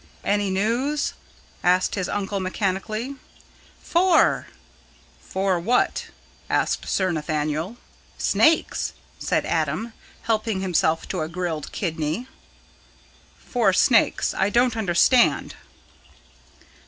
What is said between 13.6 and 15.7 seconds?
snakes. I don't understand."